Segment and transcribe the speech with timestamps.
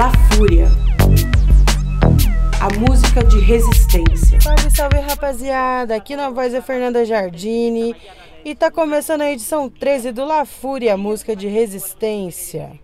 [0.00, 0.66] La Fúria.
[2.58, 4.40] A música de resistência.
[4.40, 5.94] Salve, salve rapaziada!
[5.94, 7.94] Aqui na voz é Fernanda Jardini
[8.42, 12.80] e tá começando a edição 13 do La Fúria, música de resistência.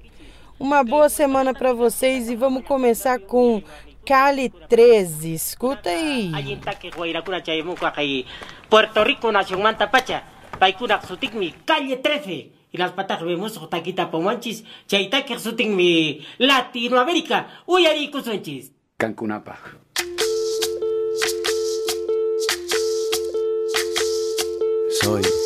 [0.60, 3.62] Uma boa semana para vocês e vamos começar com
[4.04, 5.32] Cali 13.
[5.32, 6.30] Escuta aí.
[8.68, 10.22] Puerto Rico nación manta pacha.
[10.58, 12.55] Paikuna sutik mi calle 13.
[12.76, 17.44] Ilaspataq rimusuq taquita pumanchis chaytakiq sutinmi Latinoamérica.
[17.66, 19.80] Uyariykusunchis kankunapaq
[25.00, 25.45] Soy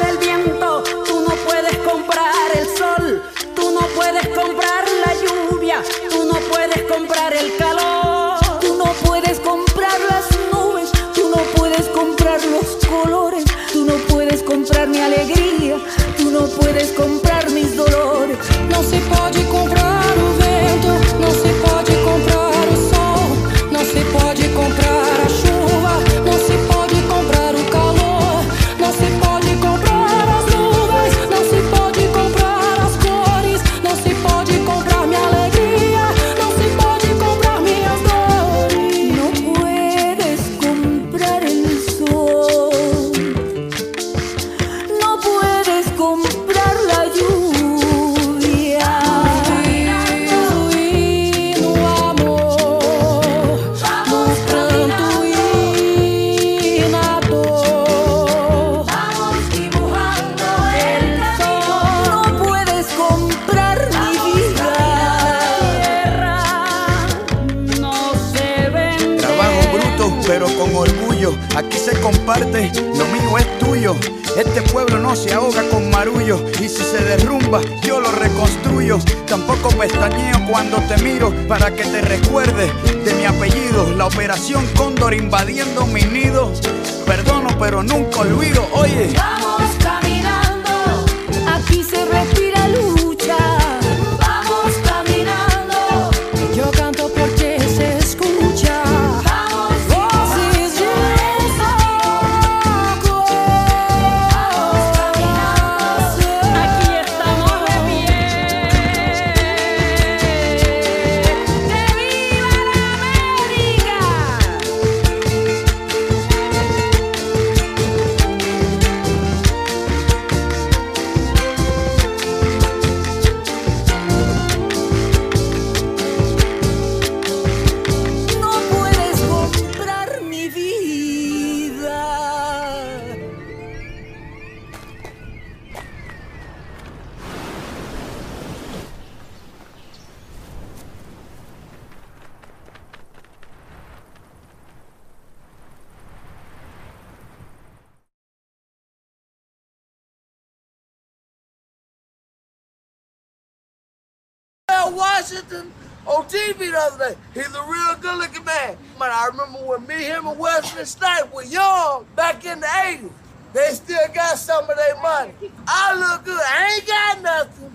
[155.21, 155.71] Washington
[156.07, 157.17] on TV the other day.
[157.35, 158.75] He's a real good looking man.
[158.99, 163.11] Man, I remember when me, him, and Wesley Snipes were young back in the 80s.
[163.53, 165.33] They still got some of their money.
[165.67, 166.41] I look good.
[166.41, 167.71] I ain't got nothing,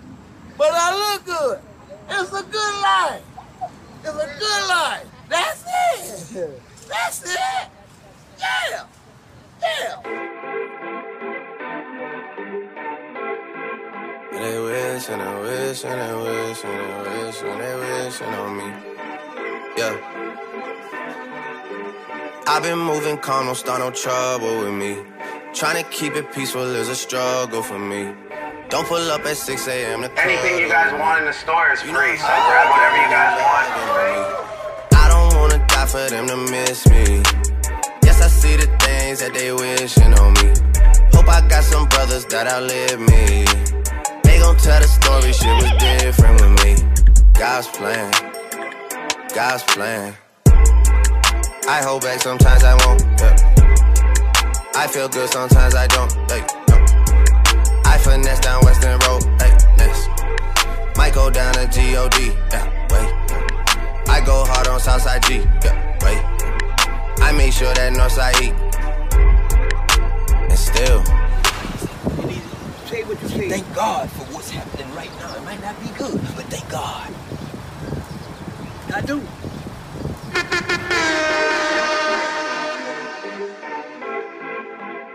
[0.57, 1.59] but I look good.
[2.09, 3.23] It's a good life.
[4.03, 5.05] It's a good life.
[5.29, 5.63] That's
[6.33, 6.61] it.
[6.89, 7.69] That's it.
[8.39, 8.85] Yeah.
[9.61, 10.36] Yeah.
[14.39, 18.57] They wish and they wish and they wish and they wish and they wishing on
[18.57, 18.69] me.
[19.75, 19.97] Yeah.
[22.45, 24.97] I've been moving calm, don't start no trouble with me.
[25.55, 28.13] Trying to keep it peaceful is a struggle for me.
[28.69, 30.03] Don't pull up at 6 a.m.
[30.03, 33.41] to Anything you guys want in the store is free, so grab whatever you guys
[33.41, 33.67] want.
[34.93, 37.23] I don't wanna die for them to miss me.
[38.03, 40.53] Yes, I see the things that they wishing on me.
[41.11, 43.76] Hope I got some brothers that outlive me.
[44.67, 46.75] Tell the story, shit was different with me.
[47.39, 48.11] God's plan,
[49.33, 50.13] God's plan.
[51.69, 53.01] I hold back, sometimes I won't.
[53.17, 53.33] Yeah.
[54.75, 56.11] I feel good, sometimes I don't.
[56.29, 56.75] Hey, no.
[57.85, 59.23] I finesse down Western Road.
[59.39, 60.09] Hey, next.
[60.97, 62.33] Might go down to G-O-D.
[62.51, 64.09] Yeah, wait.
[64.09, 65.35] I go hard on Southside G.
[65.63, 66.19] Yeah, wait.
[67.23, 68.51] I make sure that Northside E.
[70.49, 71.16] And still.
[73.37, 73.61] Say what you say.
[73.61, 75.35] Thank God for what's happening right now.
[75.35, 77.13] It might not be good, but thank God.
[78.93, 79.21] I do.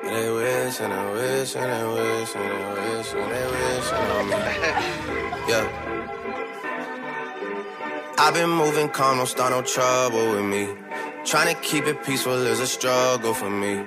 [0.04, 4.28] They wish and they wish and they wish and they wish and they wish on
[4.28, 4.36] me.
[5.48, 5.66] Yeah.
[8.18, 10.68] I've been moving calm, don't start no trouble with me.
[11.24, 13.84] Trying to keep it peaceful is a struggle for me.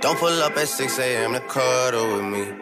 [0.00, 1.32] Don't pull up at 6 a.m.
[1.32, 2.61] to cuddle with me.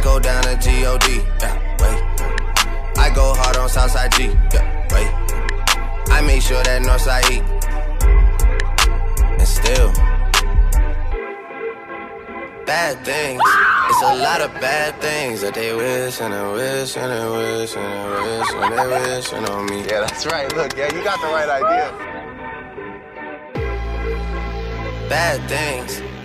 [0.00, 1.20] Might go down to G-O-D.
[1.40, 2.00] Yeah, wait.
[2.96, 4.28] I go hard on Southside G.
[4.50, 4.64] Yeah,
[4.94, 5.12] wait.
[6.10, 7.42] I make sure that Northside E.
[9.38, 9.92] And still
[12.64, 13.42] bad things.
[13.90, 17.76] It's a lot of bad things that they wish and they wish and they wish
[17.76, 18.06] and they
[18.38, 19.80] wish and they wishing on me.
[19.80, 20.50] Yeah, that's right.
[20.56, 21.92] Look, yeah, you got the right idea.
[25.10, 26.09] Bad things.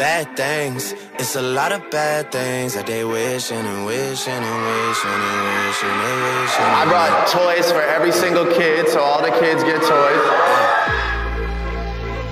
[0.00, 5.10] Bad things, it's a lot of bad things that they wishing and wishing and wishing
[5.10, 6.64] and wishing and wishing.
[6.64, 10.24] I brought toys for every single kid, so all the kids get toys.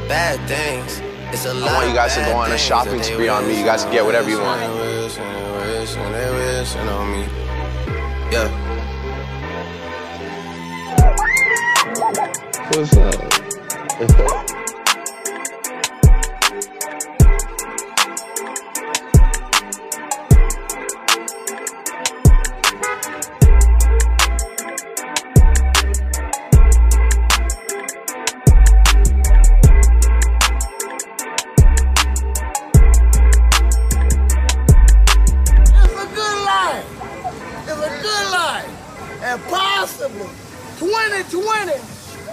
[0.09, 3.29] Bad things, it's a lot I want you guys to go on a shopping spree
[3.29, 3.59] on me.
[3.59, 4.63] You guys can get whatever you want.
[4.63, 7.27] wishing and wishing and they wishing on me.
[8.33, 8.49] Yeah.
[12.73, 14.68] What's up?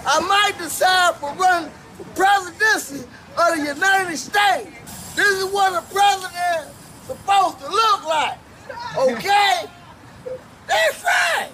[0.08, 3.08] I might decide for running for presidency
[3.38, 5.16] of the United States.
[5.16, 8.38] This is what a president is supposed to look like.
[8.98, 9.66] Okay?
[10.68, 11.50] That's right.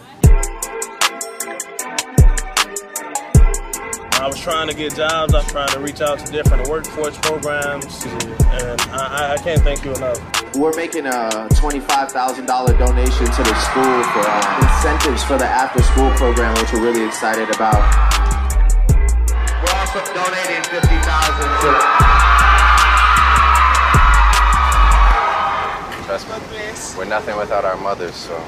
[4.19, 5.33] I was trying to get jobs.
[5.33, 9.93] I'm trying to reach out to different workforce programs, and I, I can't thank you
[9.93, 10.19] enough.
[10.55, 16.11] We're making a $25,000 donation to the school for uh, incentives for the after school
[16.11, 18.10] program, which we're really excited about.
[19.93, 21.69] We're donating 50000 to
[26.05, 28.39] Trust me, we're nothing without our mothers, so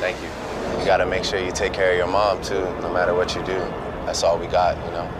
[0.00, 0.28] thank you.
[0.78, 3.42] You gotta make sure you take care of your mom too, no matter what you
[3.46, 3.56] do.
[4.04, 5.10] That's all we got, you know?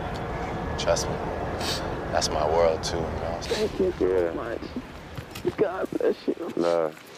[0.78, 1.14] Trust me.
[2.12, 3.38] That's my world too, you know?
[3.40, 4.60] Thank you very much.
[5.56, 6.52] God bless you.
[6.56, 7.13] Love.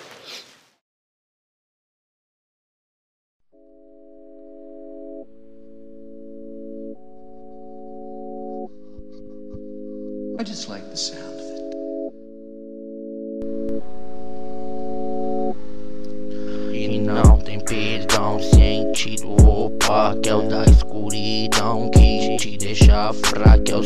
[10.47, 11.57] Just like the sound of it.
[16.73, 23.77] E não tem perdão, sentido opaco É o da escuridão que te deixa fraco É
[23.77, 23.83] o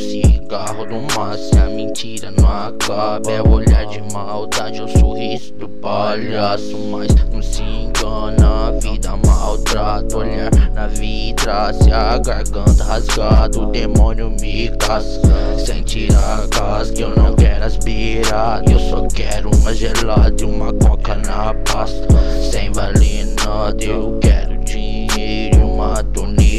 [0.51, 3.31] cigarro do maço, a mentira não acaba.
[3.31, 8.71] É o olhar de maldade, é o sorriso do palhaço Mas não se engana, a
[8.73, 15.21] vida maltrata Olhar na vidraça, a garganta rasgada O demônio me caça,
[15.57, 20.73] sem tirar a casca Eu não quero aspirar, eu só quero uma gelada E uma
[20.73, 22.09] coca na pasta,
[22.51, 26.03] sem valer nada Eu quero dinheiro e uma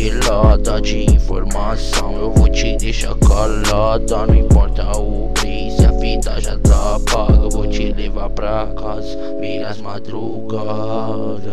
[0.02, 2.18] tonelada de informação.
[2.18, 7.50] Eu vou te deixar calada, não importa o preço A vida já tá paga, eu
[7.50, 9.18] vou te levar pra casa.
[9.40, 11.52] Viras madrugada,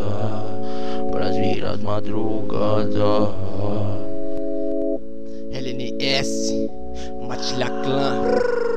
[1.10, 3.34] pras viras madrugada
[5.52, 6.70] LNS,
[7.26, 8.67] Matilha Clã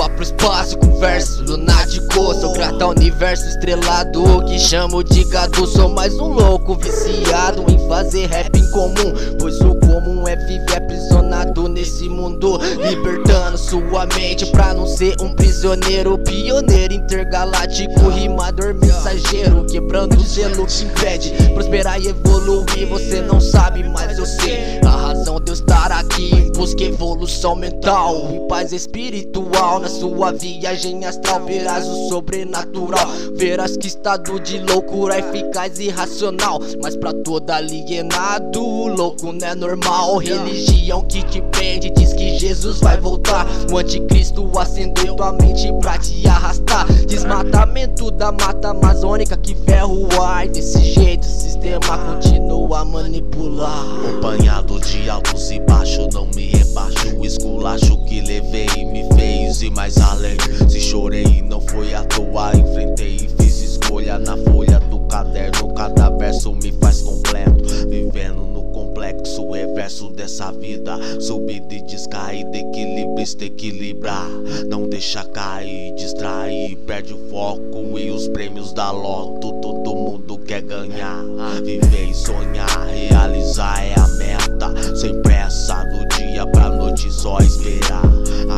[0.00, 5.90] Rua pro espaço, converso, lunático Sou grato ao universo estrelado Que chamo de gado Sou
[5.90, 11.68] mais um louco viciado em fazer rap em comum Pois o comum é viver aprisionado
[11.68, 20.16] nesse mundo Libertando sua mente pra não ser um prisioneiro Pioneiro intergaláctico, rimador mensageiro Quebrando
[20.16, 25.38] o selo que impede prosperar e evoluir Você não sabe, mas eu sei A razão
[25.38, 32.08] de eu estar aqui busca evolução mental E paz espiritual sua viagem astral Verás o
[32.08, 33.06] sobrenatural.
[33.34, 39.54] Verás que estado de loucura eficaz e racional Mas pra todo alienado, louco não é
[39.54, 40.18] normal.
[40.18, 43.46] Religião que te prende, diz que Jesus vai voltar.
[43.70, 46.86] O anticristo acendeu tua mente pra te arrastar.
[47.06, 50.48] Desmatamento da mata amazônica que ferra o ar.
[50.48, 53.84] Desse jeito o sistema continua a manipular.
[54.08, 56.69] Acompanhado de altos e baixos, não me
[57.18, 60.36] O esculacho que levei me fez ir mais além.
[60.68, 66.10] Se chorei não foi à toa, enfrentei e fiz escolha Na folha do caderno, cada
[66.10, 67.64] verso me faz completo.
[67.88, 68.59] Vivendo no
[69.00, 70.98] complexo, reverso dessa vida.
[71.20, 74.28] Subida e descaída, equilibrista, equilibrar.
[74.68, 80.60] Não deixa cair, distrair, perde o foco E os prêmios da loto, todo mundo quer
[80.60, 81.24] ganhar.
[81.64, 84.96] Viver e sonhar, realizar é a meta.
[84.96, 88.04] Sem pressa, do dia pra noite só esperar.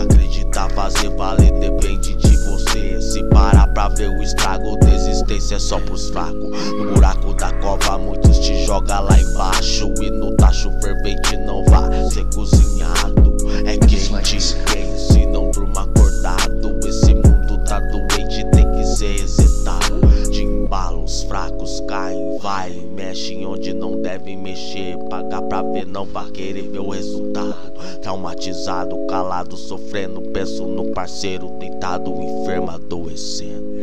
[0.02, 3.00] Acreditar, fazer valer, depende de você.
[3.00, 7.98] Se parar pra ver o estrago, desistência é só pros fracos No buraco da cova,
[7.98, 9.92] muitos te jogam lá embaixo.
[10.00, 13.36] E no tacho fervente não vá ser cozinhado.
[13.64, 16.78] É quente, quente, não durma acordado.
[16.86, 23.44] Esse mundo tá doente, tem que ser exitado De embalo, os fracos caem, vai Mexe
[23.46, 27.72] onde não deve mexer Pagar pra ver, não vai querer ver o resultado.
[28.02, 33.81] Traumatizado, calado, sofrendo Penso no parceiro deitado, enfermo, adoecendo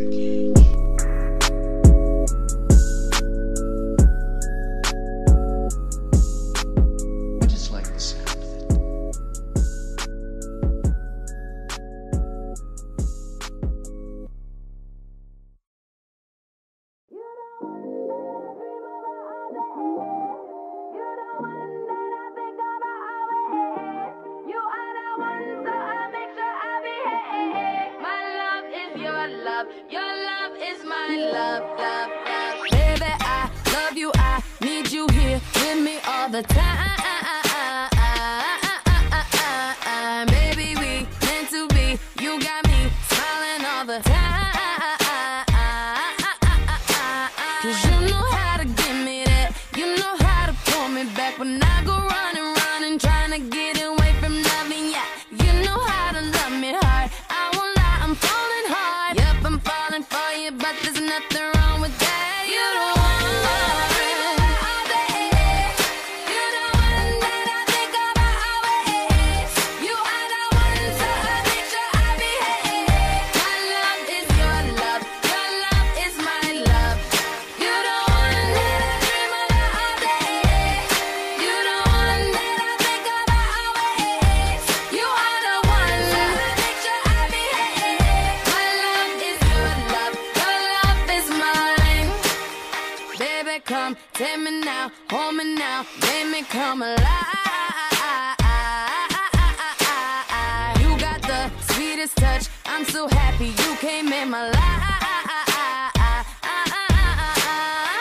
[102.79, 104.55] I'm so happy you came in my life.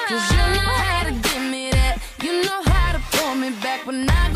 [0.07, 2.01] Cause you know how to give me that.
[2.23, 4.28] You know how to pull me back when I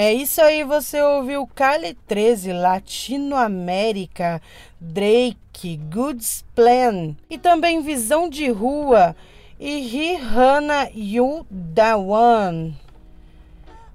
[0.00, 4.40] É isso aí, você ouviu Cali 13, Latinoamérica,
[4.80, 9.16] Drake, Goods Plan e também Visão de Rua
[9.58, 12.76] e Rihanna You Da One.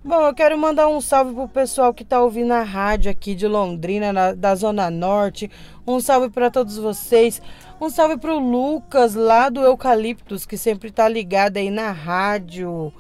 [0.04, 3.48] Bom, eu quero mandar um salve pro pessoal que tá ouvindo a rádio aqui de
[3.48, 5.50] Londrina, na- da Zona Norte.
[5.88, 7.42] Um salve para todos vocês.
[7.80, 12.92] Um salve pro Lucas lá do Eucaliptus, que sempre tá ligado aí na rádio.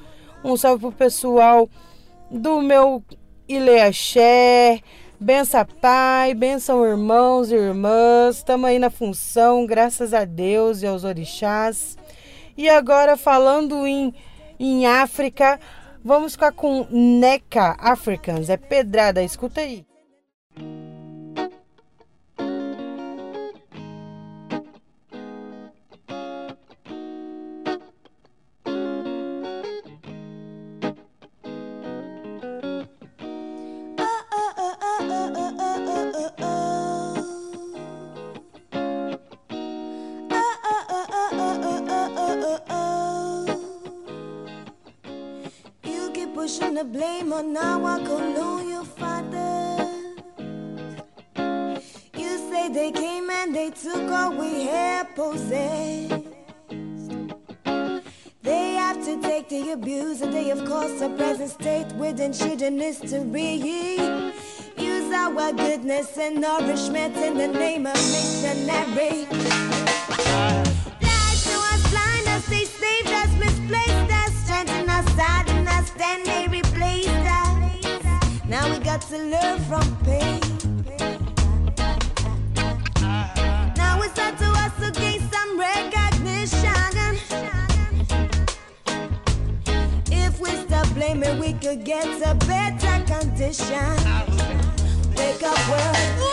[0.42, 1.68] Um salve pro pessoal
[2.34, 3.04] do meu
[3.48, 4.82] Ileaxé.
[5.20, 8.38] Bença pai, benção irmãos e irmãs.
[8.38, 11.98] Estamos aí na função, graças a Deus e aos orixás.
[12.58, 14.14] E agora falando em,
[14.60, 15.60] em África,
[16.04, 18.50] vamos ficar com Neca Africans.
[18.50, 19.86] É pedrada, escuta aí.
[63.14, 64.34] History.
[64.78, 69.28] Use our goodness and nourishment in the name of missionary.
[71.02, 76.24] Lies to us, blind us, they saved us, misplaced us, strengthened us, saddened us, then
[76.24, 78.46] they replaced us.
[78.48, 80.43] Now we got to learn from pain.
[91.24, 93.96] Stop we could get a better condition.
[95.16, 96.33] Wake up, world.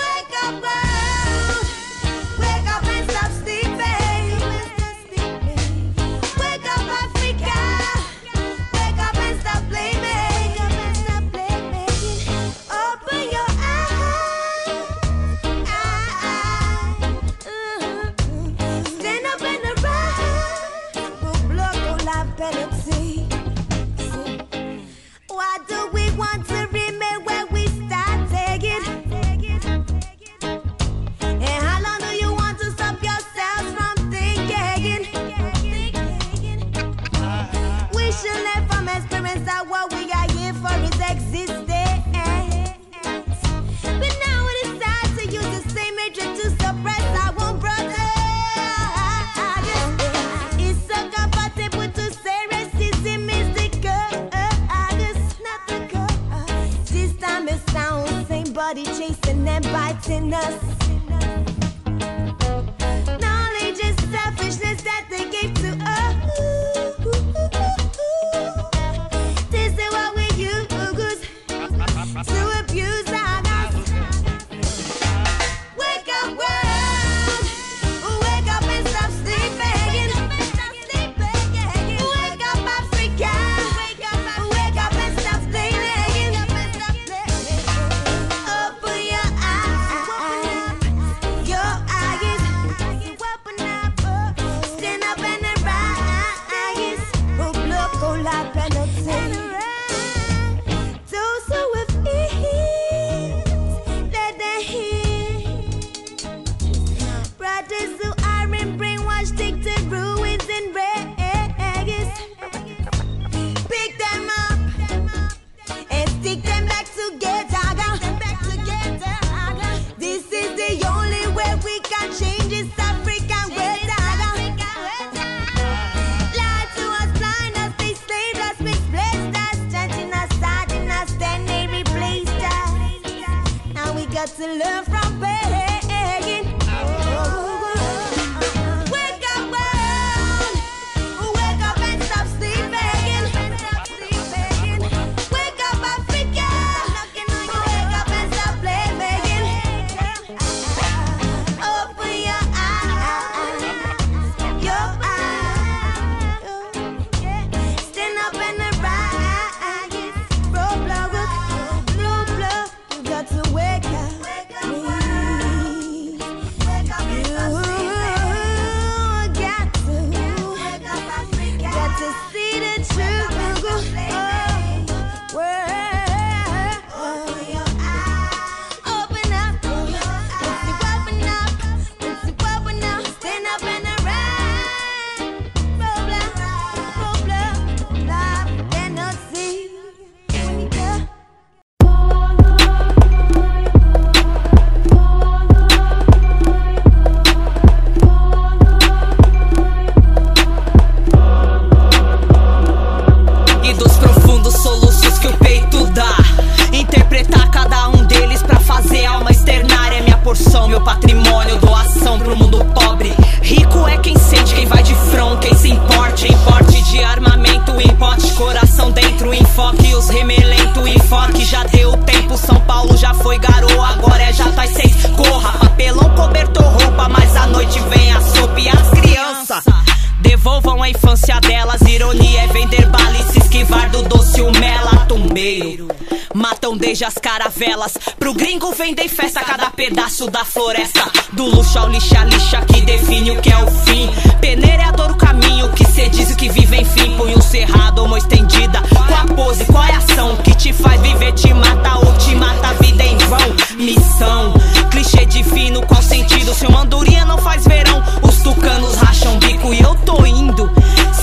[236.51, 237.97] matam desde as caravelas.
[238.19, 241.09] Pro gringo vendem festa cada pedaço da floresta.
[241.33, 244.11] Do luxo ao lixa, lixa que define o que é o fim.
[244.41, 247.17] Peneira é a dor, o caminho que cê diz o que vive, enfim.
[247.17, 248.83] Põe um cerrado, uma estendida.
[248.89, 252.35] Qual a pose, qual é a ação que te faz viver, te mata ou te
[252.35, 253.57] mata a vida é em vão?
[253.77, 254.55] Missão,
[254.91, 256.53] clichê divino, qual sentido?
[256.53, 260.69] Se uma andorinha não faz verão, os tucanos racham bico e eu tô indo.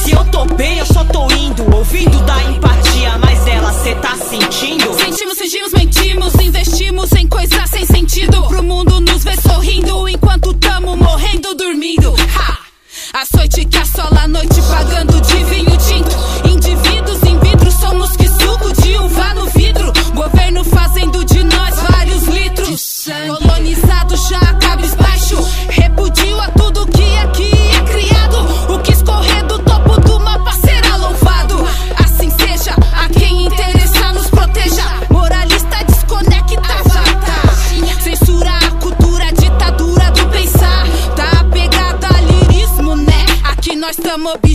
[0.08, 1.64] Se eu tô bem, eu só tô indo.
[1.76, 4.94] Ouvindo da empatia, mas ela cê tá sentindo.
[4.94, 6.34] Sentimos, fingimos, mentimos.
[6.36, 8.42] Investimos em coisas sem sentido.
[8.48, 12.16] Pro mundo nos ver sorrindo enquanto tamo morrendo dormindo.
[12.38, 12.58] Ha!
[13.20, 16.07] Açoite que assola a noite, pagando de vinho tinto.
[44.36, 44.54] Be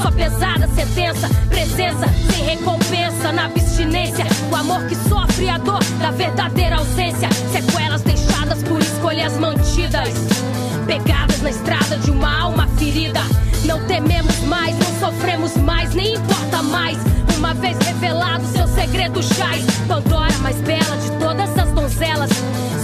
[0.00, 1.28] sua pesada sentença.
[1.48, 4.24] Presença sem recompensa na abstinência.
[4.50, 7.28] O amor que sofre a dor da verdadeira ausência.
[7.52, 10.08] Sequelas deixadas por escolhas mantidas.
[10.86, 13.20] Pegadas na estrada de uma alma ferida.
[13.64, 16.98] Não tememos mais, não sofremos mais, nem importa mais.
[17.36, 19.64] Uma vez revelado seu segredo chais.
[19.86, 22.30] Pandora mais bela de todas as donzelas.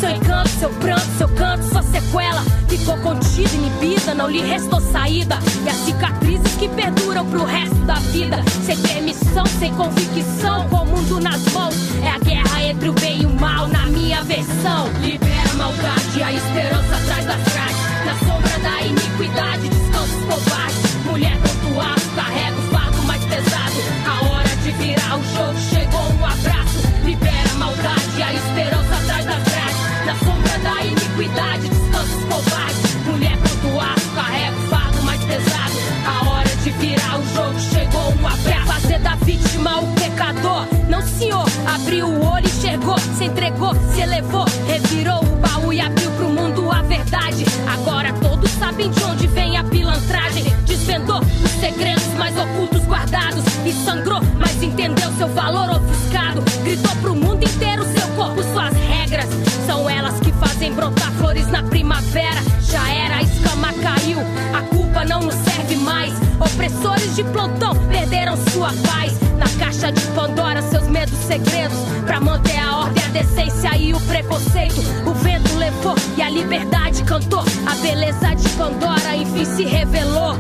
[0.01, 0.11] Seu
[0.59, 2.43] seu pranto, seu canto, sua sequela.
[2.69, 5.39] Ficou contida, inibida, não lhe restou saída.
[5.65, 8.43] E as cicatrizes que perduram pro resto da vida.
[8.65, 11.75] Sem permissão, sem convicção, com o mundo nas mãos.
[12.03, 14.89] É a guerra entre o bem e o mal, na minha versão.
[15.01, 17.77] Libera a maldade, a esperança atrás das grades.
[18.05, 20.96] Na sombra da iniquidade, descansa os covardes.
[31.17, 32.95] Da iniquidade, descansa os covardes.
[33.07, 35.75] Mulher ponto alto, carrega o fardo mais pesado.
[36.07, 38.67] A hora de virar o jogo, chegou um abraço.
[38.67, 40.67] Fazer da vítima o pecador.
[40.89, 42.99] Não, senhor, abriu o olho enxergou.
[42.99, 47.45] Se entregou, se elevou, revirou o baú e abriu pro mundo a verdade.
[47.67, 50.45] Agora todos sabem de onde vem a pilantragem.
[50.67, 53.45] Desvendou os segredos mais ocultos guardados.
[53.65, 55.71] E sangrou, mas entendeu seu valor
[61.87, 62.43] primavera.
[62.61, 64.19] Já era, a escama caiu.
[64.53, 66.13] A culpa não nos serve mais.
[66.41, 69.15] Opressores de plantão perderam sua paz.
[69.39, 71.79] Na caixa de Pandora, seus medos segredos.
[72.05, 74.81] Pra manter a ordem, a decência e o preconceito.
[75.07, 77.45] O vento levou e a liberdade cantou.
[77.67, 80.35] A beleza de Pandora enfim se revelou.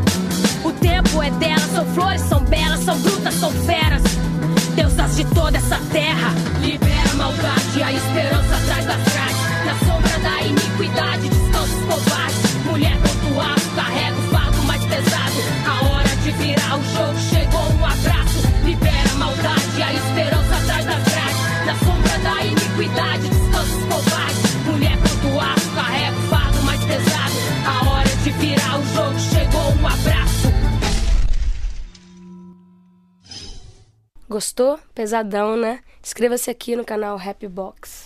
[0.64, 4.02] O tempo é dela, são flores, são belas, são brutas, são feras.
[4.74, 6.34] Deusas de toda essa terra.
[6.60, 9.46] Libera a maldade, a esperança atrás das grades.
[9.64, 11.35] Na sombra da iniquidade,
[11.96, 12.54] covardes.
[12.64, 15.36] Mulher ponto alto, carrega o fardo mais pesado.
[15.66, 18.38] A hora de virar o jogo, chegou um abraço.
[18.64, 21.66] Libera a maldade, a esperança atrás das grades.
[21.66, 24.54] Na sombra da iniquidade, descansa os covardes.
[24.66, 27.34] Mulher ponto alto, carrega o fardo mais pesado.
[27.66, 30.52] A hora de virar o jogo, chegou um abraço.
[34.28, 34.78] Gostou?
[34.94, 35.80] Pesadão, né?
[36.02, 38.05] Inscreva-se aqui no canal Happy Box.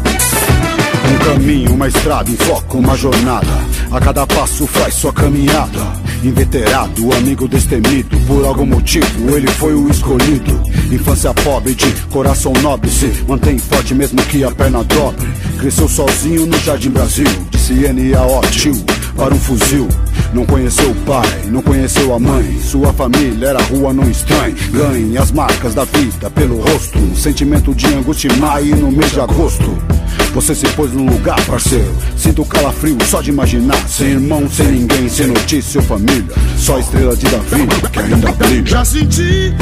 [1.23, 3.47] Caminho, uma estrada, um foco, uma jornada.
[3.91, 5.79] A cada passo faz sua caminhada.
[6.23, 10.61] Inveterado, amigo destemido, por algum motivo ele foi o escolhido.
[10.91, 15.27] Infância pobre de coração nobre, se mantém forte mesmo que a perna dobre.
[15.59, 18.75] Cresceu sozinho no Jardim Brasil, de CNA tio,
[19.15, 19.87] para um fuzil.
[20.33, 22.59] Não conheceu o pai, não conheceu a mãe.
[22.63, 24.55] Sua família era rua não estranha.
[24.71, 26.97] Ganhe as marcas da vida pelo rosto.
[26.97, 29.90] Um sentimento de angústia em maio no mês de agosto.
[30.33, 31.93] Você se pôs no lugar, parceiro.
[32.15, 33.77] Sinto calafrio só de imaginar.
[33.87, 36.35] Sem irmão, sem ninguém, sem notícia ou família.
[36.57, 38.65] Só estrela de Davi que ainda brilha.
[38.65, 39.53] Já senti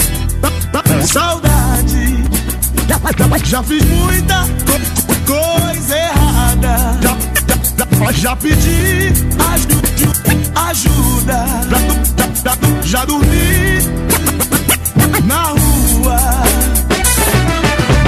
[1.05, 2.19] saudade.
[3.45, 4.47] Já fiz muita
[5.25, 6.99] coisa errada.
[7.01, 9.13] Já, já pedi
[10.55, 11.45] ajuda.
[12.84, 13.79] Já dormi
[15.25, 16.19] na rua.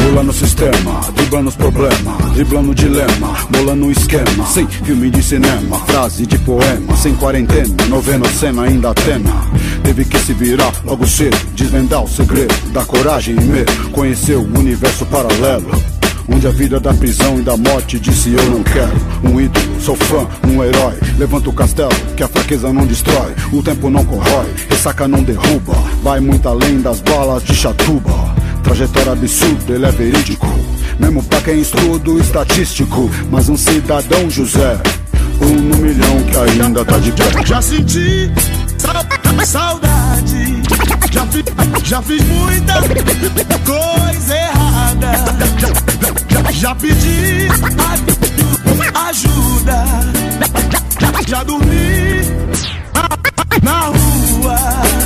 [0.01, 4.45] Pula no sistema, driblando os problemas, driblando o dilema, molando o esquema.
[4.47, 9.31] Sem filme de cinema, frase de poema, sem quarentena, novena cena ainda tena.
[9.83, 13.89] Teve que se virar logo cedo, desvendar o segredo da coragem e medo.
[13.91, 15.69] Conhecer o universo paralelo.
[16.27, 19.95] Onde a vida da prisão e da morte disse eu não quero Um ídolo, sou
[19.95, 24.45] fã, um herói Levanta o castelo, que a fraqueza não destrói O tempo não corrói,
[24.69, 30.47] ressaca não derruba Vai muito além das balas de chatuba Trajetória absurda, ele é verídico.
[30.99, 33.09] Mesmo pra quem estudo estatístico.
[33.29, 34.79] Mas um cidadão José
[35.41, 37.45] Um no milhão que ainda tá de pé.
[37.45, 38.31] Já senti
[39.51, 40.61] saudade.
[41.11, 41.43] Já, fi,
[41.83, 42.73] já fiz muita
[43.65, 45.11] coisa errada.
[46.51, 47.47] Já pedi
[49.09, 49.83] ajuda.
[51.27, 52.21] Já dormi
[53.61, 55.00] na rua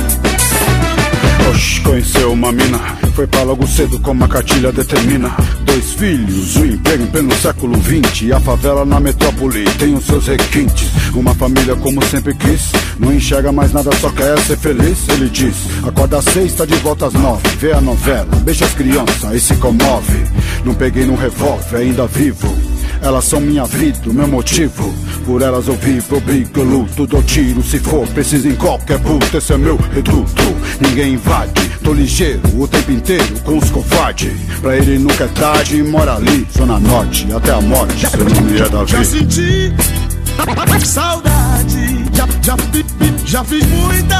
[1.82, 2.78] Conheceu uma mina.
[3.14, 5.34] Foi pra logo cedo como a cartilha determina.
[5.64, 10.26] Dois filhos, um emprego em pleno século XX A favela na metrópole tem os seus
[10.26, 10.88] requintes.
[11.14, 15.08] Uma família como sempre quis Não enxerga mais nada, só quer ser feliz.
[15.08, 15.54] Ele diz,
[15.86, 17.48] acorda às seis, tá de volta às nove.
[17.58, 20.26] Vê a novela, beija as crianças e se comove.
[20.64, 22.75] Não peguei no revólver, ainda vivo
[23.06, 24.92] elas são minha vida, meu motivo.
[25.24, 28.98] Por elas eu vivo, eu brigo, eu luto, dou tiro se for preciso em qualquer
[29.00, 29.38] puta.
[29.38, 30.42] Esse é meu reduto.
[30.80, 31.52] Ninguém invade,
[31.82, 34.32] tô ligeiro o tempo inteiro com os covardes.
[34.60, 38.08] Pra ele nunca é tarde, mora ali, zona norte, até a morte.
[38.08, 38.92] Seu nome é Davi.
[38.92, 39.72] Já senti
[40.84, 42.56] saudade, já, já,
[43.24, 44.18] já fiz muita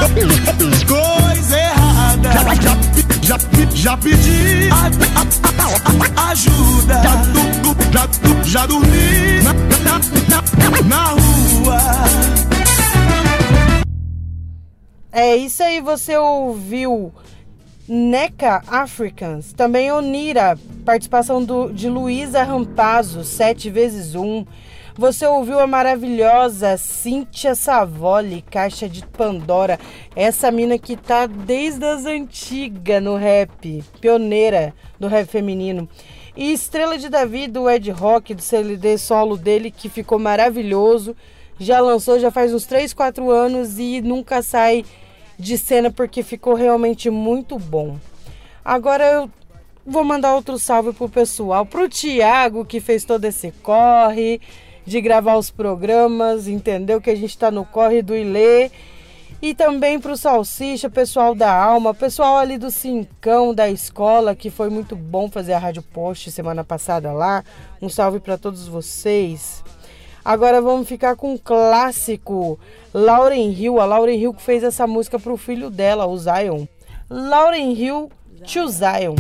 [0.86, 2.32] coisa errada.
[2.32, 4.68] Já, já, já pedi
[6.30, 7.02] ajuda,
[7.92, 9.52] já, já dormi na,
[9.82, 11.78] na, na rua.
[15.10, 17.12] É isso aí, você ouviu
[17.88, 24.46] NECA Africans, também Onira, participação do, de Luísa Rampazzo, 7 vezes 1.
[24.98, 29.78] Você ouviu a maravilhosa Cíntia Savoli, Caixa de Pandora.
[30.14, 35.86] Essa mina que tá desde as antigas no rap, pioneira do rap feminino.
[36.34, 41.14] E Estrela de Davi, do Ed Rock, do CLD solo dele, que ficou maravilhoso.
[41.58, 44.82] Já lançou, já faz uns 3, 4 anos e nunca sai
[45.38, 47.98] de cena porque ficou realmente muito bom.
[48.64, 49.30] Agora eu
[49.86, 54.40] vou mandar outro salve pro pessoal, pro Tiago que fez todo esse corre
[54.86, 57.00] de gravar os programas, entendeu?
[57.00, 58.70] Que a gente tá no corre do Ilê.
[59.42, 64.70] E também pro Salsicha, pessoal da Alma, pessoal ali do Cincão da escola, que foi
[64.70, 67.44] muito bom fazer a Rádio Post semana passada lá.
[67.82, 69.62] Um salve para todos vocês.
[70.24, 72.58] Agora vamos ficar com um clássico.
[72.94, 76.64] Lauren Hill, a Lauren Hill que fez essa música pro filho dela, o Zion.
[77.10, 78.10] Lauren Hill
[78.44, 79.14] to Zion.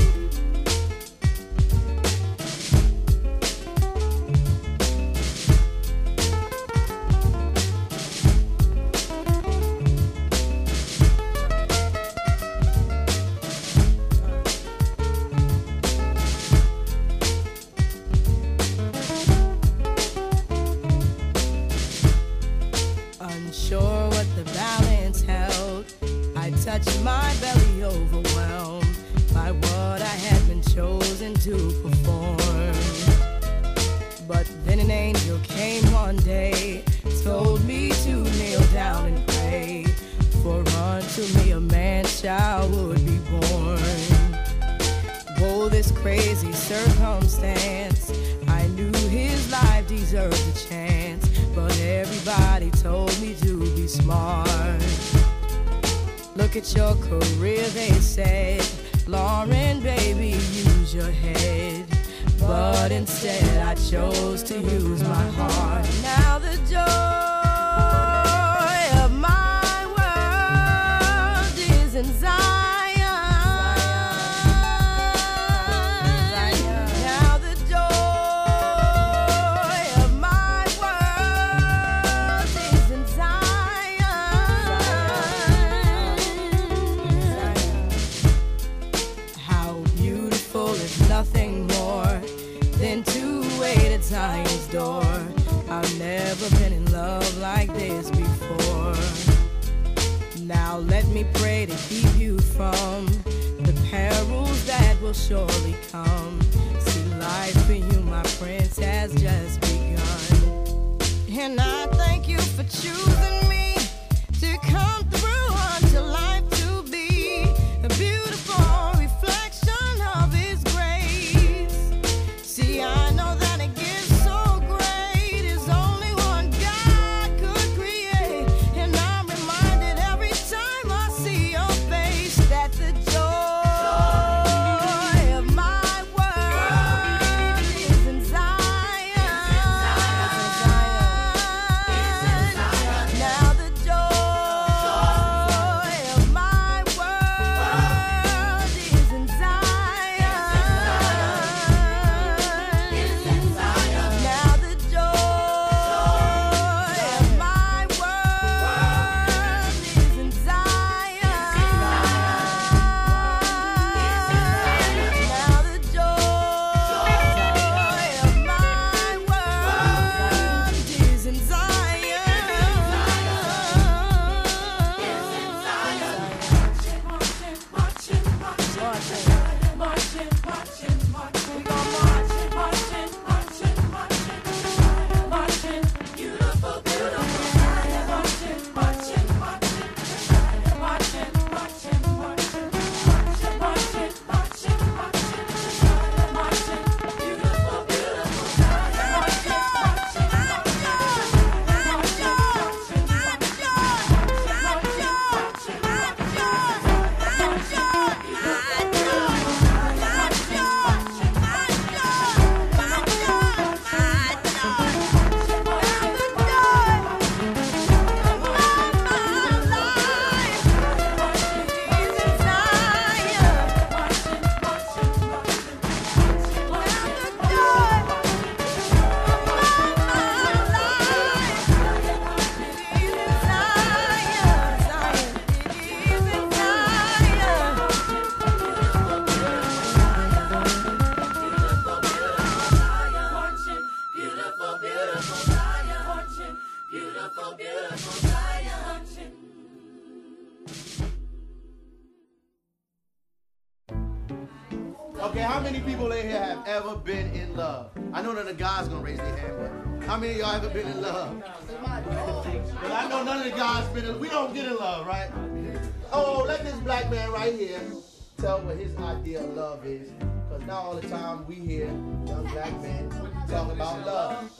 [269.86, 270.10] Is.
[270.50, 271.86] Cause now all the time we hear
[272.26, 273.10] young black men
[273.48, 274.52] talk about love,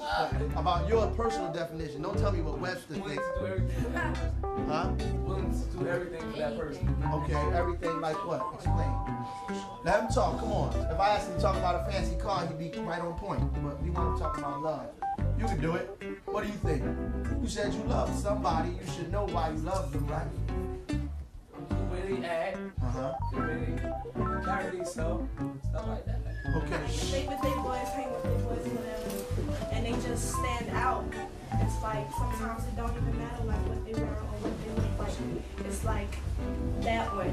[0.57, 2.03] about your personal definition.
[2.03, 3.25] Don't tell me what Webster thinks.
[4.69, 4.93] Huh?
[5.25, 7.05] Willing to do everything for that person.
[7.13, 8.47] Okay, everything like what?
[8.55, 8.93] Explain.
[9.85, 10.39] Let him talk.
[10.39, 10.77] Come on.
[10.91, 13.41] If I asked him to talk about a fancy car, he'd be right on point.
[13.63, 14.89] But we want to talk about love.
[15.39, 15.99] You can do it.
[16.27, 16.85] What do you think?
[17.43, 18.71] You said you love somebody.
[18.71, 20.76] You should know why you love them, right?
[21.97, 23.13] Where they at, Uh huh.
[23.33, 25.29] where they carry themselves,
[25.71, 26.21] stuff like that.
[26.57, 26.85] Okay.
[26.85, 31.05] If they with their boys, hang with their boys, whatever, and they just stand out.
[31.59, 34.99] It's like sometimes it don't even matter like what they wear or what they look
[34.99, 35.67] like.
[35.67, 36.13] It's like
[36.83, 37.33] that way.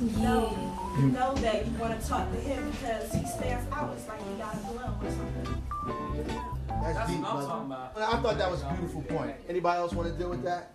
[0.00, 0.56] You know,
[1.00, 3.92] you know, that you want to talk to him because he stands out.
[3.96, 6.42] It's like he got a glow or something.
[6.68, 7.90] That's, deep, brother.
[7.96, 9.34] I thought that was a beautiful point.
[9.48, 10.74] Anybody else want to deal with that?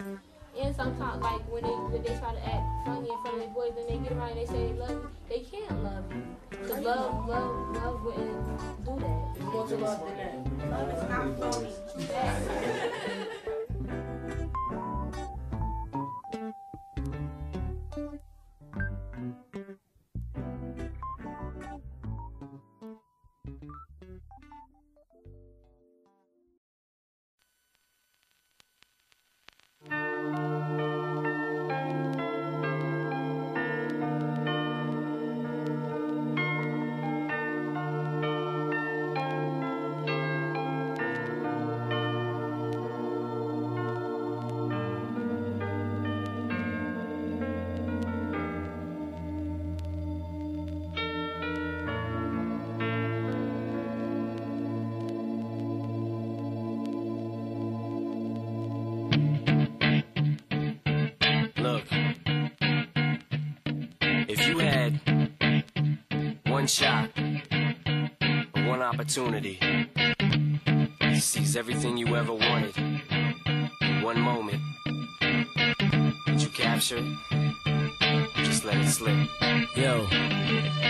[0.59, 3.49] And sometimes, like when they when they try to act funny in front of their
[3.49, 6.23] boys, and they get around and they say they love you, they can't love you.
[6.67, 9.41] Cause love, love, love wouldn't do that.
[9.41, 10.69] More to love than that.
[10.69, 13.27] Love is not phony.
[69.01, 69.57] opportunity.
[70.99, 74.61] He sees everything you ever wanted in one moment.
[76.27, 78.35] Did you capture it?
[78.45, 79.17] Just let it slip.
[79.75, 80.05] Yo.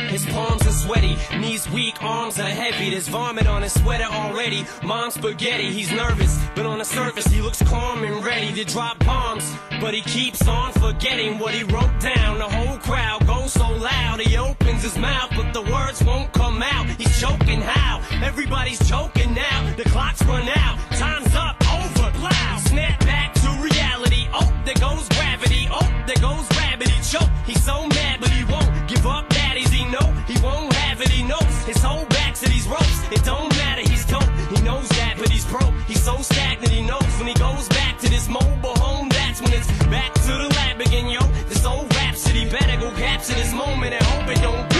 [0.09, 2.89] His palms are sweaty, knees weak, arms are heavy.
[2.89, 4.65] There's vomit on his sweater already.
[4.83, 8.99] Mom's spaghetti, he's nervous, but on the surface he looks calm and ready to drop
[9.05, 9.49] bombs.
[9.79, 12.39] But he keeps on forgetting what he wrote down.
[12.39, 16.31] The whole crowd goes so loud, he opens opens his mouth, but the words won't
[16.33, 16.87] come out.
[16.97, 18.01] He's choking how?
[18.23, 19.73] Everybody's choking now.
[19.75, 20.77] The clock's run out.
[20.97, 21.55] Time's up.
[21.73, 22.11] Over.
[22.59, 24.27] Snap back to reality.
[24.33, 25.67] Oh, there goes gravity.
[25.71, 26.93] Oh, there goes gravity.
[27.03, 27.29] Choke.
[27.45, 29.27] He's so mad, but he won't give up.
[29.29, 31.09] That is he know he won't have it.
[31.09, 33.01] He knows his whole back to these ropes.
[33.11, 33.81] It don't matter.
[33.81, 34.29] He's dope.
[34.53, 35.73] He knows that, but he's broke.
[35.87, 36.71] He's so stagnant.
[36.71, 39.09] He knows when he goes back to this mobile home.
[39.09, 41.21] That's when it's back to the lab again, yo.
[41.49, 44.70] This old rhapsody better go capture this moment and hope it don't.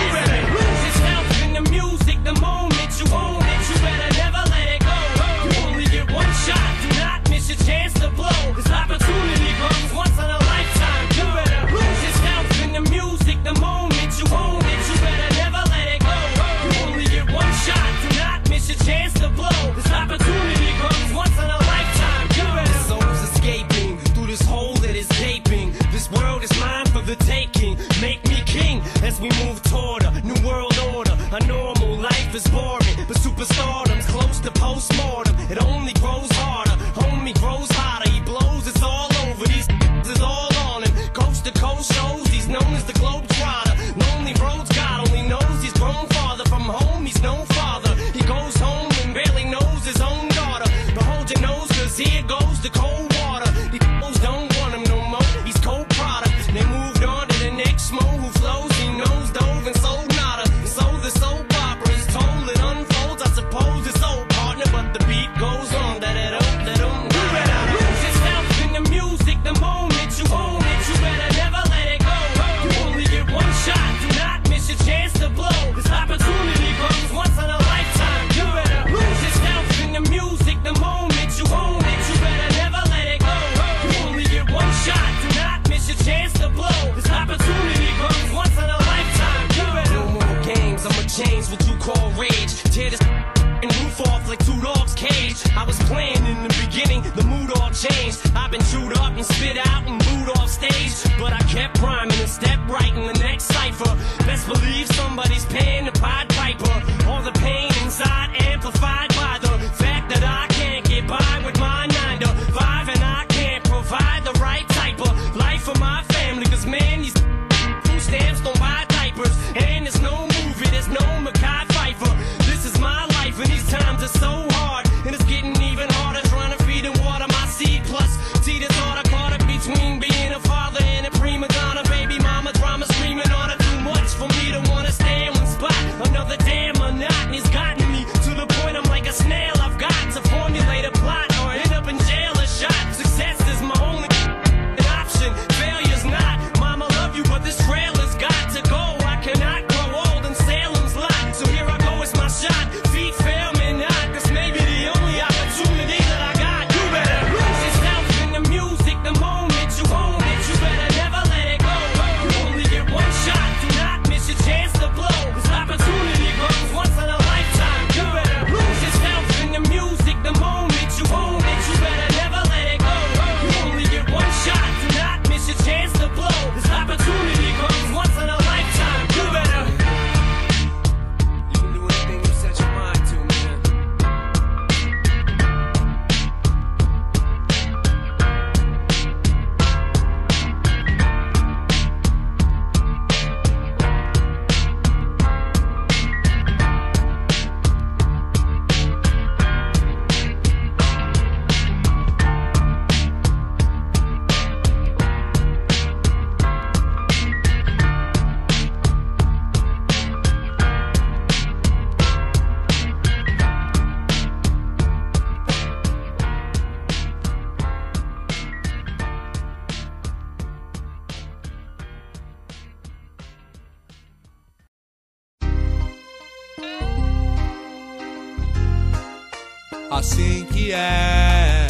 [230.02, 231.68] assim que é.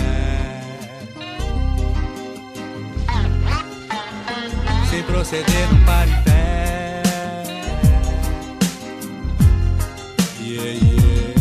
[4.90, 7.04] Se proceder com parité.
[10.40, 11.34] Yeah, yeah.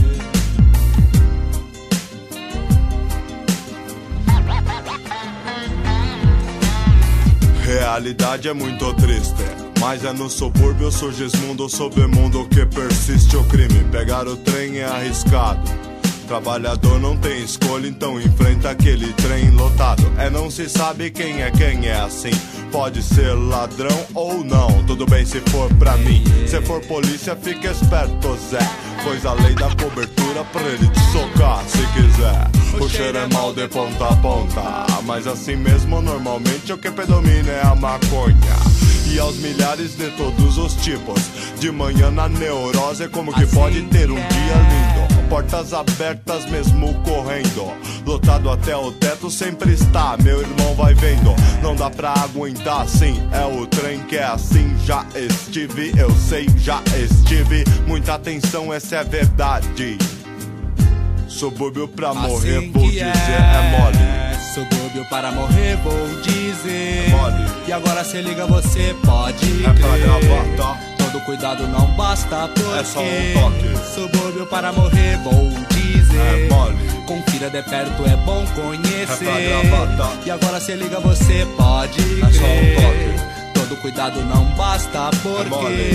[7.63, 9.35] Realidade é muito triste.
[9.79, 10.91] Mas é no subúrbio,
[11.69, 13.85] sobre mundo que persiste o crime.
[13.91, 15.80] Pegar o trem é arriscado.
[16.31, 20.13] Trabalhador não tem escolha, então enfrenta aquele trem lotado.
[20.17, 22.31] É não se sabe quem é quem é assim.
[22.71, 26.23] Pode ser ladrão ou não, tudo bem se for pra mim.
[26.47, 28.61] Se for polícia, fica esperto, Zé.
[29.03, 32.81] Pois a lei dá cobertura pra ele te socar se quiser.
[32.81, 34.87] O cheiro é mal de ponta a ponta.
[35.03, 38.37] Mas assim mesmo, normalmente o que predomina é a maconha.
[39.13, 41.21] E aos milhares de todos os tipos.
[41.59, 44.90] De manhã na neurose, como que pode ter um dia lindo?
[45.31, 47.73] Portas abertas mesmo correndo.
[48.05, 51.35] Lotado até o teto sempre está, meu irmão vai vendo.
[51.63, 54.77] Não dá pra aguentar assim, é o trem que é assim.
[54.85, 57.65] Já estive, eu sei, já estive.
[57.87, 59.97] Muita atenção, essa é verdade.
[61.29, 63.07] Subúrbio pra morrer, Assim vou que dizer, é.
[63.07, 64.53] é mole.
[64.53, 67.07] Subúrbio para morrer, vou dizer.
[67.07, 67.45] É mole.
[67.69, 70.01] E agora se liga, você pode É pra crer.
[70.03, 70.90] gravar, tá?
[71.13, 73.95] Todo cuidado não basta, porque É só um toque.
[73.95, 76.19] Subúrbio para morrer, vou dizer.
[76.21, 76.77] É mole.
[77.07, 79.27] Confira de perto, é bom conhecer.
[79.27, 80.27] É?
[80.27, 82.77] E agora se liga, você pode É só um crer.
[82.77, 83.59] toque.
[83.59, 85.91] Todo cuidado não basta, porque mole.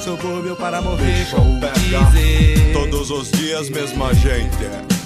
[0.00, 1.58] Subúrbio para morrer, vou
[2.10, 2.72] dizer.
[2.72, 4.56] Todos os dias, mesma gente.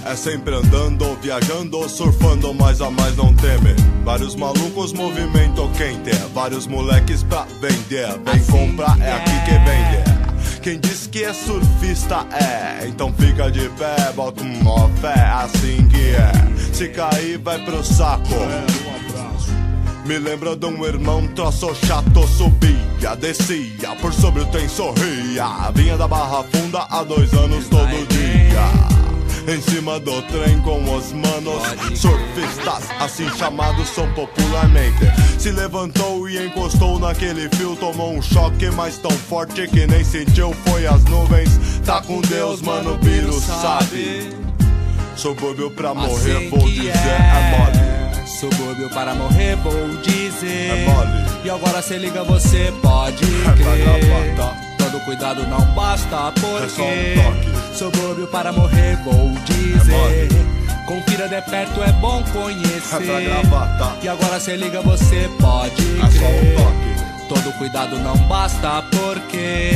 [0.06, 3.74] É sempre andando, viajando, surfando, mas a mais não teme.
[4.04, 6.14] Vários malucos, movimento quente.
[6.34, 8.08] Vários moleques pra vender.
[8.22, 10.60] Vem comprar, é aqui que vende.
[10.60, 16.10] Quem diz que é surfista é, então fica de pé, bota uma fé, assim que
[16.10, 16.32] é.
[16.72, 18.28] Se cair, vai pro saco.
[20.04, 25.96] Me lembra de um irmão troço chato Subia, descia, por sobre o trem sorria Vinha
[25.96, 29.03] da Barra Funda há dois anos todo dia
[29.46, 31.62] Em cima do trem com os manos.
[31.98, 35.04] Surfistas, assim chamados são popularmente.
[35.38, 40.54] Se levantou e encostou naquele fio Tomou um choque, mas tão forte que nem sentiu
[40.66, 41.50] Foi as nuvens,
[41.84, 44.30] tá com Deus, mano, Biro sabe.
[45.16, 47.58] Subúrbio pra morrer, Assim vou dizer, é.
[47.58, 48.26] mole.
[48.26, 50.70] Subúrbio para morrer, vou dizer.
[50.70, 51.10] É mole.
[51.44, 54.04] E agora se liga, você pode pra crer.
[54.36, 54.63] gravar,
[54.94, 57.76] Todo cuidado não basta, porque É só um toque.
[57.76, 60.28] Subúrbio para morrer, vou dizer.
[60.86, 63.10] Confira de perto, é bom conhecer.
[63.10, 63.42] É?
[64.04, 66.54] E agora se liga, você pode É um crer.
[66.56, 67.28] toque.
[67.28, 69.70] Todo cuidado não basta, porque.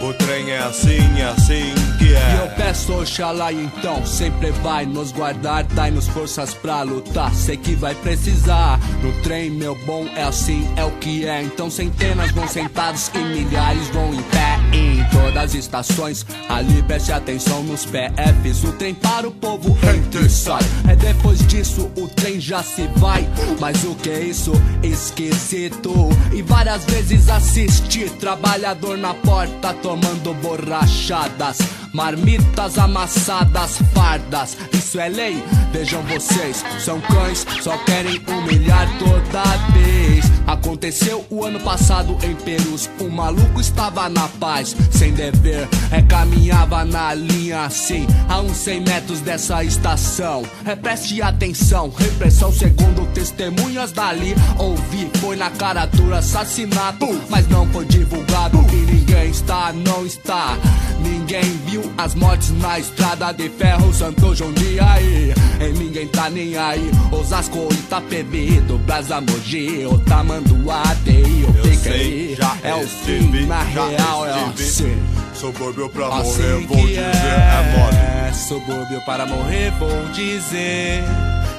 [0.00, 1.74] O trem é assim, é assim
[2.04, 2.54] que E eu é.
[2.56, 7.34] peço Oxalá então sempre vai nos guardar, dai-nos forças pra lutar.
[7.34, 8.78] Sei que vai precisar.
[9.02, 11.42] No trem, meu bom, é assim, é o que é.
[11.42, 14.58] Então centenas vão sentados e milhares vão em pé.
[14.72, 18.64] Em todas as estações, ali preste atenção nos PFs.
[18.64, 20.62] O trem para o povo entra sai.
[20.88, 23.26] É depois disso o trem já se vai.
[23.60, 24.52] Mas o que é isso?
[24.82, 26.08] Esquisito.
[26.32, 31.58] E várias vezes assisti trabalhador na porta tomando borrachadas.
[31.94, 35.40] Marmitas amassadas, fardas, isso é lei.
[35.72, 39.42] Vejam vocês, são cães, só querem humilhar toda
[39.72, 40.24] vez.
[40.44, 42.90] Aconteceu o ano passado em Perus.
[43.00, 45.68] Um maluco estava na paz, sem dever.
[45.92, 50.42] É, caminhava na linha assim, a uns 100 metros dessa estação.
[50.66, 54.34] É, preste atenção, repressão segundo testemunhas dali.
[54.58, 58.58] Ouvi, foi na cara dura assassinato, mas não foi divulgado.
[58.72, 60.58] E ninguém está, não está.
[61.00, 65.32] Ninguém viu as mortes na estrada de ferro, Santo João de aí.
[65.60, 66.90] E ninguém tá nem aí.
[67.12, 72.36] Osasco, Itapevi, do Brasa Mogi, Otamanduá, Teio, Eu fica sei, aí.
[72.38, 74.96] já É o fim, na real é assim.
[75.34, 77.96] Subúrbio pra Assim morrer, vou dizer, é mole.
[77.96, 81.02] é Subúrbio para morrer, vou dizer.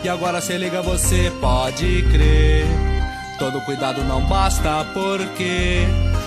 [0.04, 2.66] E agora se liga, você pode crer.
[3.38, 5.82] Todo cuidado não basta, porque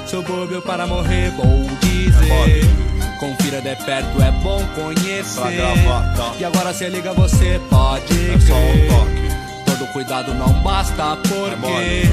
[0.07, 2.88] subúrbio para morrer, vou dizer.
[3.19, 5.41] Confira de perto, é bom conhecer.
[5.41, 6.33] Pra gravar, tá?
[6.39, 8.89] E agora se liga, você pode É só um crer.
[8.89, 9.67] toque.
[9.67, 12.09] Todo cuidado não basta, porque mole.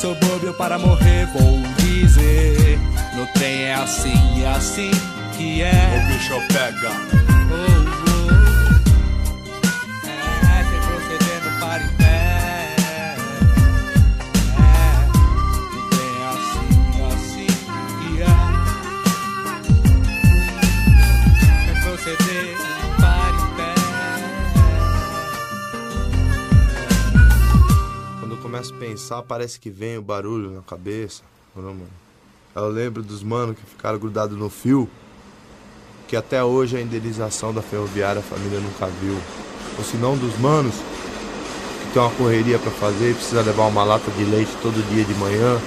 [0.00, 2.78] subúrbio para morrer, vou dizer.
[3.14, 4.90] No trem é assim, é assim
[5.36, 5.72] que é.
[5.72, 6.88] O bicho pega.
[6.90, 7.77] É,
[28.58, 31.22] começo a pensar, parece que vem o barulho na cabeça.
[32.54, 34.88] Eu lembro dos manos que ficaram grudados no fio.
[36.08, 39.16] que até hoje a indenização da ferroviária a família nunca viu.
[39.76, 44.10] Ou se não dos manos, que tem uma correria para fazer, precisa levar uma lata
[44.12, 45.60] de leite todo dia de manhã,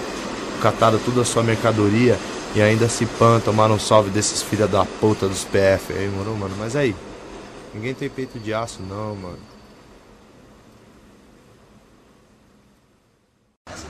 [0.59, 2.17] cataram toda a sua mercadoria
[2.55, 6.55] e ainda se pan, tomaram um salve desses filha da puta dos PF aí, mano?
[6.57, 6.95] Mas aí,
[7.73, 9.51] ninguém tem peito de aço não, mano.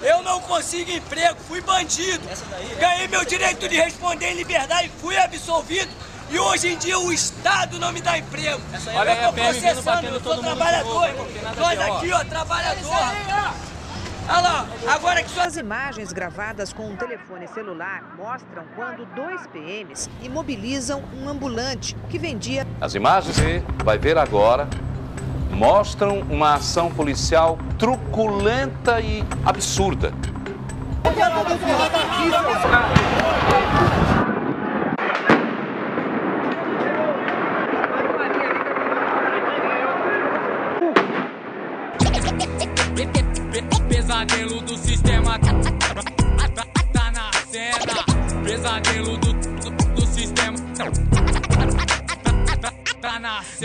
[0.01, 2.23] Eu não consigo emprego, fui bandido.
[2.79, 5.91] Ganhei meu direito de responder em liberdade, fui absolvido.
[6.29, 8.61] E hoje em dia o Estado não me dá emprego.
[8.95, 11.09] Olha, é eu tô processando, eu sou trabalhador,
[11.57, 12.91] Nós aqui, ó, trabalhador.
[14.29, 19.45] Olha lá, agora que só As imagens gravadas com um telefone celular mostram quando dois
[19.47, 24.69] PMs imobilizam um ambulante que vendia As imagens que você vai ver agora
[25.61, 30.11] mostram uma ação policial truculenta e absurda.
[43.87, 45.51] Pesadelo do sistema tá,
[47.11, 48.43] na cena.
[48.43, 49.30] Pesadelo do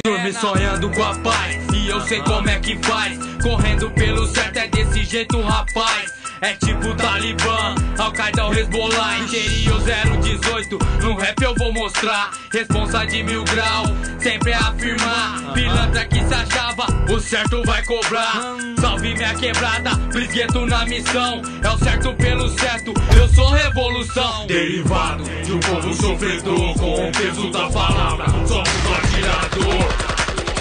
[0.04, 3.18] Dorme sonhando com a paz e eu sei como é que faz.
[3.42, 6.15] Correndo pelo certo é desse jeito, rapaz.
[6.40, 9.80] É tipo Talibã, Al-Qaeda ou Hezbollah Interior
[10.20, 13.84] 018, no rap eu vou mostrar Responsa de mil grau,
[14.18, 15.52] sempre afirmar.
[15.52, 18.56] Pilantra que se achava, o certo vai cobrar.
[18.80, 21.42] Salve minha quebrada, brisgueto na missão.
[21.62, 24.46] É o certo pelo certo, eu sou revolução.
[24.46, 28.68] Derivado de um povo sofredor Com o peso da palavra, somos
[28.98, 30.15] atirador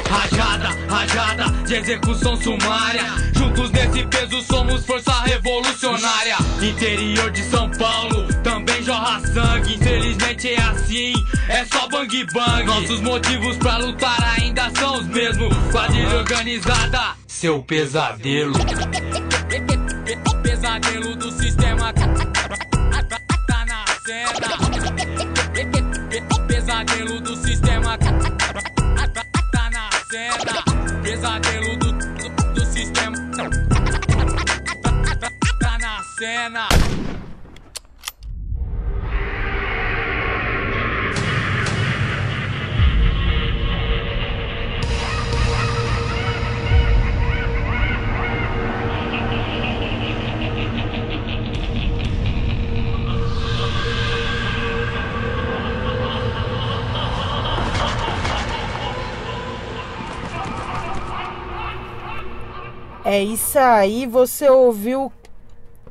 [0.10, 3.06] Rajada, rajada de execução sumária.
[3.36, 6.38] Juntos nesse peso somos força revolucionária.
[6.62, 9.76] Interior de São Paulo também jorra sangue.
[9.76, 11.14] Infelizmente é assim,
[11.49, 12.64] é só bang bang.
[12.64, 15.53] Nossos motivos pra lutar ainda são os mesmos.
[15.72, 18.53] Quadrilha organizada, seu pesadelo.
[20.43, 22.08] Pesadelo do sistema tá
[23.66, 24.36] na cena.
[26.47, 27.45] Pesadelo do sistema
[30.16, 30.63] cena.
[31.03, 33.18] Pesadelo do, do, do sistema
[35.59, 37.05] tá na cena.
[63.08, 65.14] É isso aí, você ouviu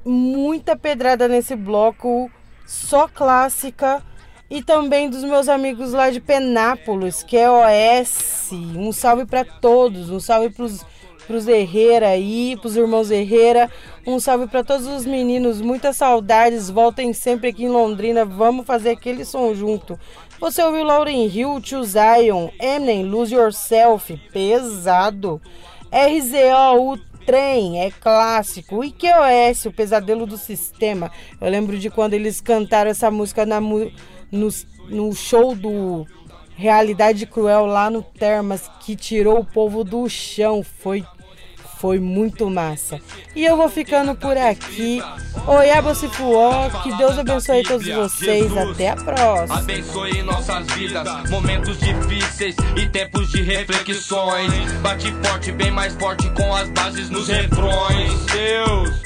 [0.05, 2.29] muita pedrada nesse bloco,
[2.67, 4.03] só clássica.
[4.51, 8.51] E também dos meus amigos lá de Penápolis, que é OS.
[8.53, 10.85] Um salve para todos, um salve pros,
[11.25, 13.71] pros Herrera aí, pros irmãos Herrera.
[14.05, 16.69] Um salve para todos os meninos, muitas saudades.
[16.69, 19.97] Voltem sempre aqui em Londrina, vamos fazer aquele som junto.
[20.41, 25.41] Você ouviu Lauren Hill, Tio Zion, Eminem, Lose Yourself, pesado.
[25.95, 28.81] RZO, o trem, é clássico.
[28.81, 31.09] QoS, o pesadelo do sistema.
[31.41, 33.93] Eu lembro de quando eles cantaram essa música na, no,
[34.89, 36.05] no show do
[36.57, 40.65] Realidade Cruel lá no Termas, que tirou o povo do chão.
[40.65, 41.05] Foi,
[41.85, 42.99] foi muito massa.
[43.37, 45.03] E eu vou ficando por aqui.
[45.47, 48.57] Oiaba Cifuó, que Deus abençoe todos vocês.
[48.57, 49.59] Até a próxima.
[49.59, 54.51] Abençoe nossas vidas, momentos difíceis e tempos de reflexões.
[54.81, 58.25] Bate forte, bem mais forte com as bases nos refrões.
[58.33, 59.03] Deus,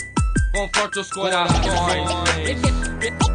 [0.54, 2.08] conforte os corações.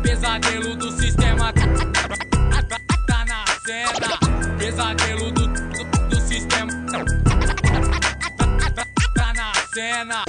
[0.01, 4.57] Pesadelo do sistema tá na cena.
[4.57, 7.32] Pesadelo do, do, do sistema
[9.73, 10.23] cena.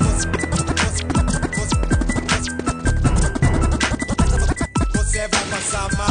[4.95, 6.09] Você vai passar mal.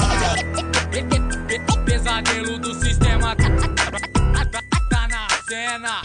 [1.86, 6.02] Pesadelo do sistema tá na cena.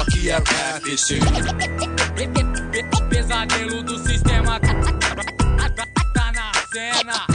[0.00, 1.20] Aqui é rap, sim.
[3.08, 7.31] Pesadelo do sistema tá na cena.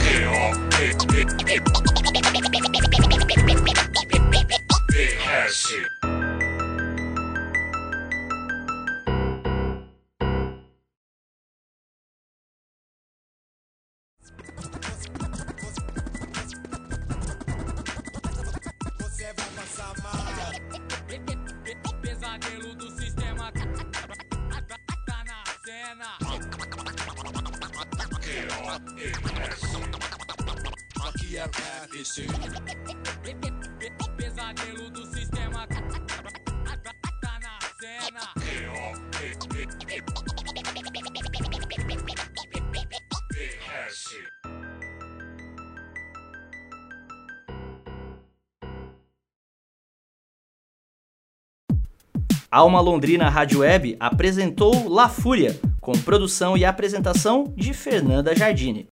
[22.02, 23.50] Pesadelo do sistema
[25.06, 26.18] tá na cena.
[31.06, 32.26] Aqui é rap, sim.
[34.18, 35.07] Pesadelo do
[52.50, 58.86] Alma Londrina Rádio Web apresentou La Fúria, com produção e apresentação de Fernanda Jardine.